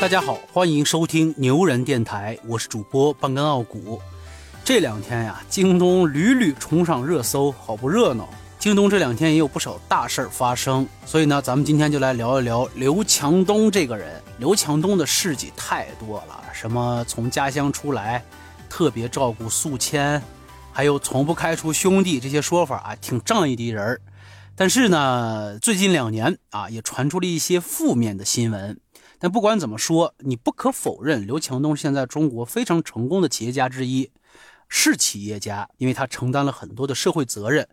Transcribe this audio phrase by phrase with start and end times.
[0.00, 4.00] 大家好，欢迎收听牛人电台，我是主播半根傲骨。
[4.64, 8.26] 这两天呀，京东屡屡冲上热搜，好不热闹。
[8.58, 14.18] 京东这两天也有不少大事儿发生，所以呢，咱们今天就来聊一聊刘强东这个人。
[14.38, 18.24] 刘强东的事迹太多了，什么从家乡出来，
[18.70, 20.20] 特别照顾宿迁，
[20.72, 24.00] 还有从不开除兄弟这些说法啊，挺仗义的人儿。
[24.56, 28.78] 但是呢，最近两年啊，也传出了一些负面的新闻。
[29.18, 34.10] 但不管怎么说，你不可否认，刘强东现在中国非常成功的企业家之一，
[34.68, 37.68] 是企业家，因为他承担了很多的社会责任，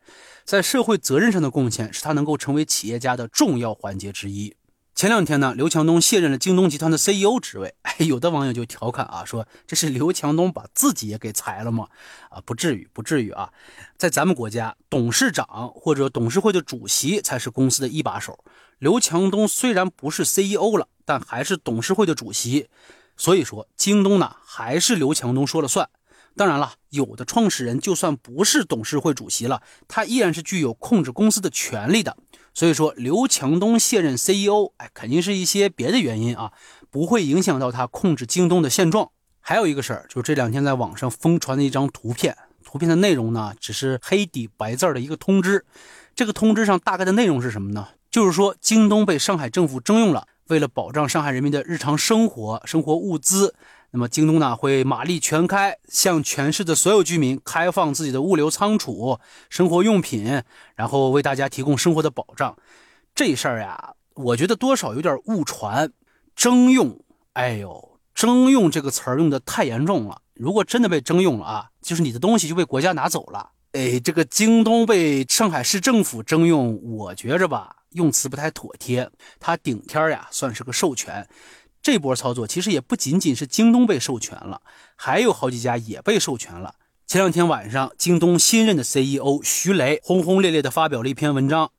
[0.46, 4.56] 在社会责任上的贡献，是他能够成为企业家的重要环节之一。
[4.98, 11.88] 前两天呢，刘强东卸任了京东集团的 CEO 职位， 哎，有的网友就调侃啊，说这是刘强东把自己也给裁了吗？
[12.32, 13.54] 啊，不至于，不至于啊，
[13.96, 18.44] 在咱们国家，董事长或者董事会的主席才是公司的一把手。
[18.80, 22.68] 刘强东虽然不是 CEO 了，但还是董事会的主席，
[23.16, 25.88] 所以说京东呢还是刘强东说了算。
[26.36, 32.18] 当然了，有的创始人就算不是董事会主席了，他依然是具有控制公司的权利的。
[32.58, 36.54] 所以说，刘强东卸任 CEO，哎，肯定是一些别的原因啊，
[36.90, 39.12] 不会影响到他控制京东的现状。
[39.40, 45.68] 还有一个事儿，就是这两天在网上疯传的一张图片，图片的内容呢，只是黑底白字儿的一个通知。
[46.16, 47.90] 这个通知上大概的内容是什么呢？
[48.10, 53.54] 就是说，京东被上海政府征用了，为了保障上海人民的日常生活、生活物资。
[53.98, 60.44] 那么京东呢会马力全开，向全市的所有居民开放自己的物流仓储、生活用品，
[60.76, 62.56] 然后为大家提供生活的保障。
[63.16, 65.92] 这事儿呀，我觉得多少有点误传。
[66.36, 67.04] 征用，
[67.34, 70.22] 哎呦，征用这个词儿用的太严重了。
[70.36, 73.50] 如果真的被征用了啊，就是你的东西就被国家拿走了。
[73.72, 79.10] 哎，这个京东被上海市政府征用，我觉着吧，用词不太妥帖。
[79.40, 81.28] 它顶天儿呀，算是个授权。
[81.88, 84.62] 这波操作其实也不仅仅是京东被授权了，
[84.98, 86.76] 还有好几家也被授权了。
[87.06, 91.72] 前两天晚上，京东新任的 CEO 徐雷轰轰烈烈地发表了一篇文章，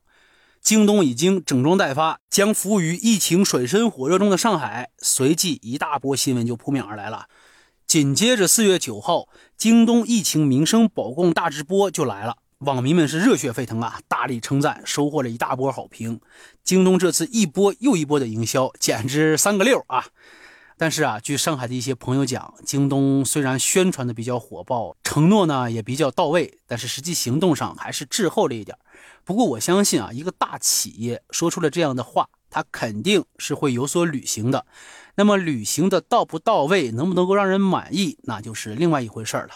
[0.63, 4.89] 京东已经整装待发，将服务于疫情水深火热中的上海。
[4.97, 7.27] 随即，一大波新闻就扑面而来了。
[7.85, 12.37] 紧接着，四月九号，京东疫情民生保供大直播就来了。
[12.59, 16.19] 网民们是热血沸腾啊，大力称赞，收获了一大波好评。
[16.61, 20.07] 京东这次一波又一波的营销，简直三个六啊！
[20.77, 28.77] 但是啊，据上海的一些朋友讲，京东虽然宣传的比较火爆，承诺呢也比较到位，但是实际行动上还是滞后了一点。
[29.23, 34.65] 不过我相信啊，一个大企业说出了这样的话，它肯定是会有所履行的。
[35.15, 39.49] 那么履行的到不到位，能不能够让人满意，那就是另外一回事了。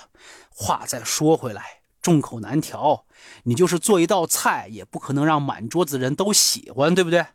[0.50, 1.83] 话再说回来。
[2.03, 3.06] 众口难调，
[3.46, 7.25] 你就是做一道菜，也不可能让满桌子人都喜欢，对不对？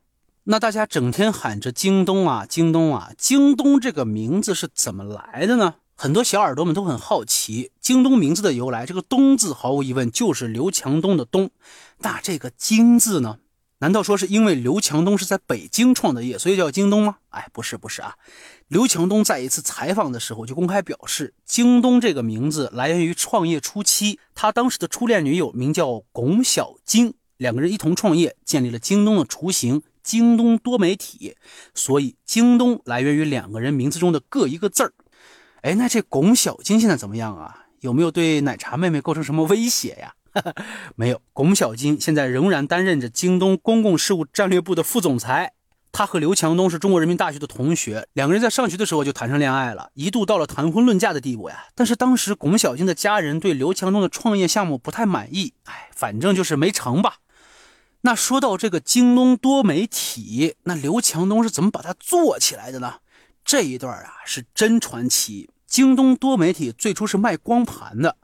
[0.44, 5.74] 那大家整天喊着京东啊，京东啊，京东这个名字是怎么来的呢？
[5.96, 8.86] 很多小耳朵们都很好奇，京东名字的由来。
[8.86, 11.50] 这个东字毫无疑问就是刘强东的东，
[11.98, 13.38] 那这个京字呢？
[13.80, 17.16] 难道说是因为刘强东是在北京创的业，所以叫京东吗？
[17.30, 18.14] 哎，不是，不是啊。
[18.68, 31.34] 刘强东在一次采访的时候就公开表示，京东这个名字来源于创业初期，他当时的初恋女友名叫龚小晶，两个人一同创业，建立了京东的雏形——京东多媒体。
[31.74, 34.92] 所以，京东来源于两个人名字中的各一个字儿。
[35.62, 37.68] 哎，那这龚小晶现在怎么样啊？
[37.80, 40.12] 有没有对奶茶妹妹构成什么威胁呀？
[40.94, 45.54] 没有，龚小晶现在仍然担任着京东公共事务战略部的副总裁。
[45.90, 51.66] 他和刘强东是中国人民大学的同学，两个人在上学的时候就谈上恋爱了，一度到了谈婚论嫁的地步呀。
[51.74, 57.16] 但是当时龚小晶的家人对刘强东的创业项目不太满意，哎，反正就是没成吧。
[58.02, 62.96] 那说到这个京东多媒体，那刘强东是怎么把它做起来的呢？
[63.44, 65.50] 这一段啊是真传奇。
[65.66, 68.16] 京东多媒体最初是卖光盘的。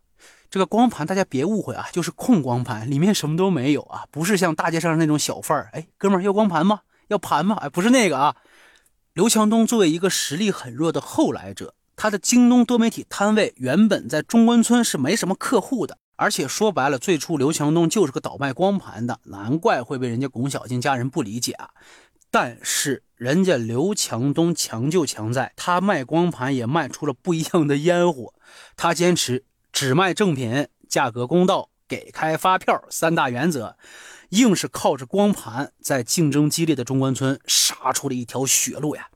[0.48, 6.82] 这个光盘大家别误会啊，就是空光盘，里面什么都没有啊，不是像大街上那种小贩儿，哎，哥们儿要光盘吗？
[7.14, 7.56] 要盘吗？
[7.60, 8.36] 哎，不是那个啊。
[9.12, 21.70] 刘强东作为一个实力很弱的后来者，他的京东多媒体摊位原本在中关村是没什么客户的，而且说白了，最初刘强东就是个倒卖光盘的，难怪会被人家龚小晶家人不理解啊。
[22.32, 28.34] 但是人家刘强东强就强在，他卖光盘也卖出了不一样的烟火，
[28.76, 29.44] 他坚持。
[29.72, 33.76] 只卖正品，价格公道，给开发票三大原则，
[34.30, 39.08] 硬是靠着光盘，在竞争激烈的中关村杀出了一条血路呀！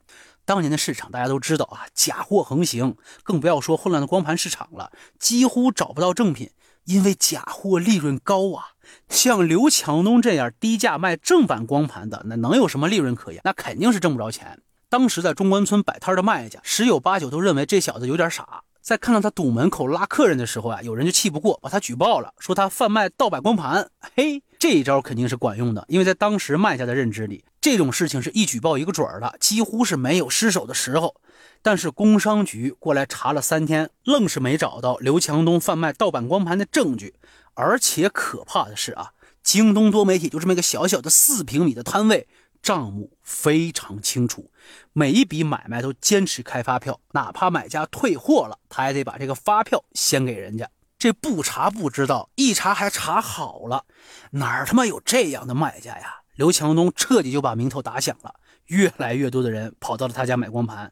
[0.45, 6.51] 当年的市场大家都知道啊，假货横行，更不要说混乱的光盘市场了，几乎找不到正品，
[6.85, 8.73] 因为假货利润高啊。
[9.07, 13.39] 像刘强东这样低价卖正版光盘的，那能有什么利润可言？
[13.43, 14.61] 那肯定是挣不着钱。
[14.89, 18.63] 当时在中关村摆摊的卖家，十有八九都认为这小子有点傻。
[18.89, 23.91] 在看到他堵门口拉客人的时候啊，有人就气不过，把他举报了，说他贩卖盗版光盘。
[24.15, 31.17] 嘿，这一招肯定是管用的，因为在当时卖家的认知里，这种事情是一举报一个准儿的，几乎是没有失手的时候。
[31.61, 37.13] 但是工商局过来查了三天，愣是没找到刘强东贩卖盗版光盘的证据。
[37.53, 39.11] 而且可怕的是啊，
[39.43, 42.27] 京东多媒体就这么一个小小的四平米的摊位。
[42.61, 44.51] 账目非常清楚，
[44.93, 50.69] 每一笔买卖都坚持开发票，哪怕买家退货了，他还得把这个发票先给人家。
[50.97, 53.85] 这不查不知道，一查还查好了，
[54.31, 56.15] 哪儿他妈有这样的卖家呀？
[56.35, 58.35] 刘强东彻底就把名头打响了，
[58.67, 60.91] 越来越多的人跑到了他家买光盘。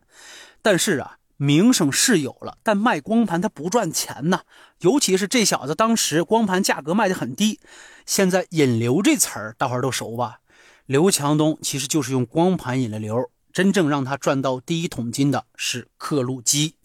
[0.61, 4.41] 但是啊，名声是有了，但卖光盘他不赚钱呐。
[4.79, 7.59] 尤其是这小子当时光盘价格卖的很低，
[8.05, 10.39] 现在引流这词儿大伙儿都熟吧？
[10.87, 16.75] 刘强东其实就是用光盘引了流，真正让他赚到第一桶金的是刻录机。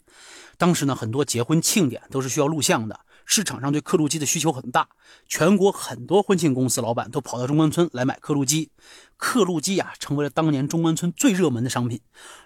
[0.57, 4.89] 当时呢，很多结婚庆典都是需要录像的，市场上对刻录机的需求很大，
[5.25, 8.71] 全国很多婚庆公司老板都跑到中关村来买刻录机。
[9.15, 12.01] 刻录机呀，成为了当年中关村最热门的商品。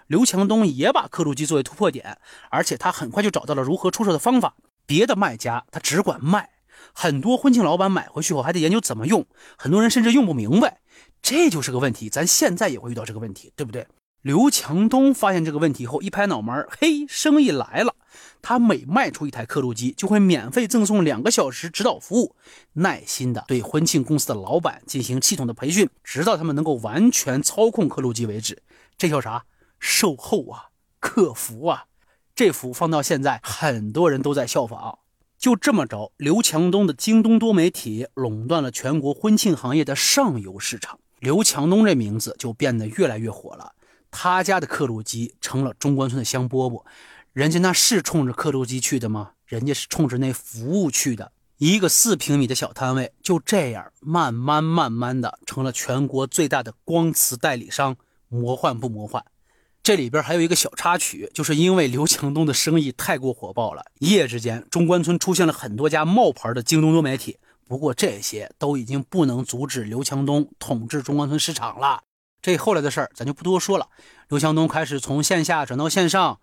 [0.06, 2.18] 刘强东也把刻录机作为突破点，
[2.52, 4.54] 而且他很快就找到了如何出售的方法。
[4.86, 6.50] 别的卖家他只管卖，
[6.92, 9.26] 很多婚庆老板买回去后还得研究怎么用，
[9.56, 10.80] 很多人甚至用不明白。
[11.20, 13.86] 这就是个问题，咱现在也会遇到这个问题，对不对？
[14.22, 17.94] 刘强东发现这个问题后，一拍脑门嘿，生意来了！
[18.42, 22.34] 他每卖出一台刻录机，就会免费赠送两个小时指导服务，
[22.74, 28.62] 耐心的对婚庆公司的老板进行系统的培训，直到他们能够完全操控刻录机为止。
[28.96, 29.44] 这叫啥？
[29.78, 31.84] 售后啊，客服啊！
[32.34, 34.98] 这服放到现在，很多人都在效仿。
[35.38, 40.98] 就这么着，刘强东的京东多媒体垄断了全国婚庆行业的上游市场。
[41.20, 43.72] 刘强东这名字就变得越来越火了，
[44.10, 46.84] 他家的刻录机成了中关村的香饽饽。
[47.32, 49.32] 人家那是冲着刻录机去的吗？
[49.46, 51.30] 人家是冲着那服务去的。
[51.58, 57.96] 一个四平米的小摊位，就这样慢慢慢慢的成了全国最大的光磁代理商。
[58.28, 59.24] 魔幻不魔幻？
[59.88, 67.38] 这里边还有一个小插曲，就是因为刘强东的生意太过火爆了，一夜之间中关村出现了很多家冒牌的京东多媒体。
[67.66, 72.02] 不过这些都已经不能阻止刘强东统治中关村市场了。
[72.42, 73.88] 这后来的事儿咱就不多说了。
[74.28, 76.38] 刘强东开始从线下转到线上，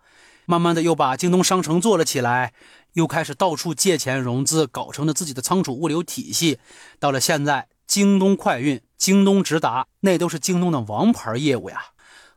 [0.46, 2.52] 慢慢的又把京东商城做了起来，
[2.94, 6.58] 又开始到处借钱融资，搞成了自己的仓储物流体系。
[6.98, 11.80] 到了现在，京东快运、京东直达，那都是京东的王牌业务呀。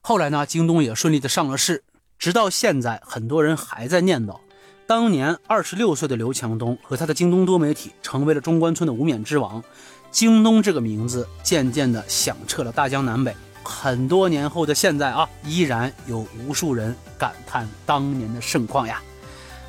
[0.10, 1.84] 后来呢，京东也顺利的上了市，
[2.18, 4.40] 直到现在，很多人还在念叨。
[4.88, 9.64] 当年二十六岁的刘强东和他的京东多媒体成为了中关村的无冕之王，
[10.10, 13.36] 京东这个名字渐渐的响彻了大江南北。
[13.62, 19.00] 很多年后的现在啊，依然有无数人感叹当年的盛况呀。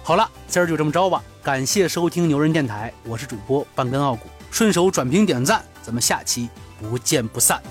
[0.03, 6.49] 好了，今儿就这么着吧，感谢收听牛人电台，我是主播半根傲骨，顺手转评点赞，咱们下期
[6.81, 7.63] 不见不散。